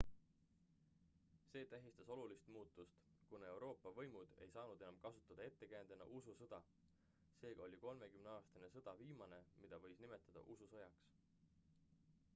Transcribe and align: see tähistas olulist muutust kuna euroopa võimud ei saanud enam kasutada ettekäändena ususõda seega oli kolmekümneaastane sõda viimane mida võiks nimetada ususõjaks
see 1.49 1.61
tähistas 1.73 2.07
olulist 2.13 2.47
muutust 2.53 2.95
kuna 3.33 3.49
euroopa 3.51 3.91
võimud 3.99 4.31
ei 4.45 4.47
saanud 4.55 4.81
enam 4.85 4.97
kasutada 5.03 5.45
ettekäändena 5.51 6.07
ususõda 6.19 6.59
seega 7.41 7.63
oli 7.67 7.81
kolmekümneaastane 7.85 8.71
sõda 8.77 8.95
viimane 9.03 9.43
mida 9.67 9.81
võiks 9.85 10.01
nimetada 10.05 10.43
ususõjaks 10.57 11.05